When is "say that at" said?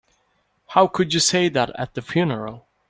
1.19-1.93